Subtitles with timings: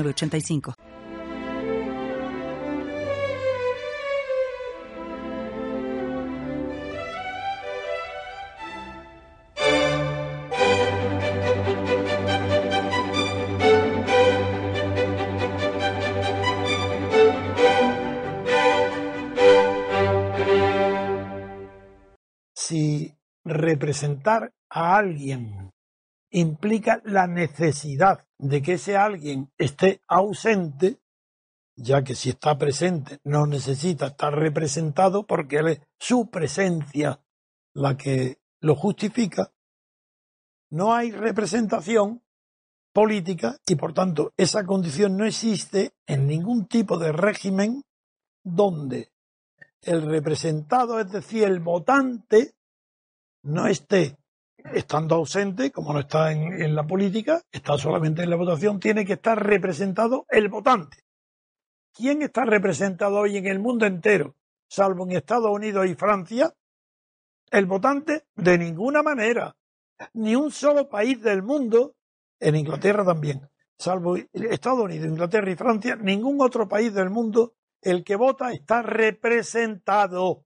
[0.00, 0.74] 85
[22.54, 23.14] Si
[23.44, 25.70] representar a alguien
[26.30, 31.00] implica la necesidad de que ese alguien esté ausente,
[31.76, 37.20] ya que si está presente no necesita estar representado porque es su presencia
[37.72, 39.52] la que lo justifica,
[40.70, 42.22] no hay representación
[42.92, 47.84] política y por tanto esa condición no existe en ningún tipo de régimen
[48.42, 49.12] donde
[49.82, 52.56] el representado, es decir, el votante,
[53.44, 54.18] no esté
[54.72, 59.14] estando ausente, como no está en, la política, está solamente en la votación, tiene que
[59.14, 60.98] estar representado el votante.
[61.94, 64.36] ¿Quién está representado hoy en el mundo entero,
[64.68, 66.54] salvo en Estados Unidos y Francia?
[67.50, 69.54] El votante, de ninguna manera.
[70.14, 71.94] Ni un solo país del mundo,
[72.40, 78.04] en Inglaterra también, salvo Estados Unidos, Inglaterra y Francia, ningún otro país del mundo, el
[78.04, 80.44] que vota está representado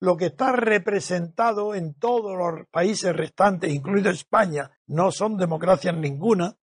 [0.00, 6.56] lo que está representado en todos los países restantes, incluido España, no son democracias ninguna,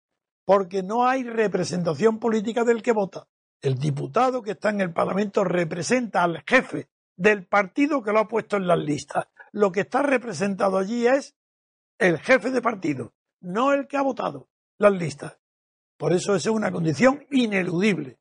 [0.45, 3.27] porque no hay representación política del que vota.
[3.61, 8.29] El diputado que está en el Parlamento representa al jefe del partido que lo ha
[8.29, 9.27] puesto en las listas.
[9.53, 11.37] Lo que está representado allí es
[11.99, 14.49] el jefe de partido, no el que ha votado
[14.79, 15.39] las listas.
[15.97, 18.19] Por eso es una condición ineludible.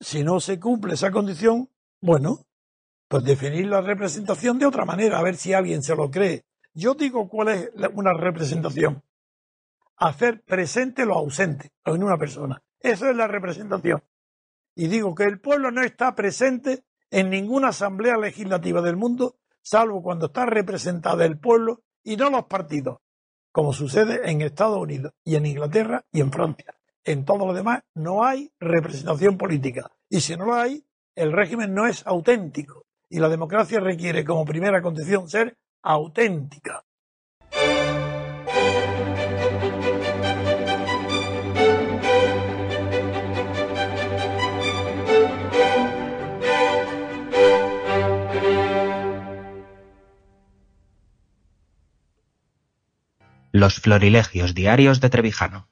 [0.00, 1.70] Si no se cumple esa condición,
[2.02, 2.46] bueno,
[3.14, 6.46] pues definir la representación de otra manera, a ver si alguien se lo cree.
[6.72, 9.04] Yo digo cuál es una representación.
[9.96, 12.60] Hacer presente lo ausente en una persona.
[12.80, 14.02] Eso es la representación.
[14.74, 20.02] Y digo que el pueblo no está presente en ninguna asamblea legislativa del mundo, salvo
[20.02, 22.98] cuando está representada el pueblo y no los partidos,
[23.52, 26.74] como sucede en Estados Unidos y en Inglaterra y en Francia.
[27.04, 29.92] En todo lo demás no hay representación política.
[30.08, 34.44] Y si no lo hay, el régimen no es auténtico y la democracia requiere como
[34.44, 36.84] primera condición ser auténtica.
[53.52, 55.68] Los florilegios diarios de Trevijano.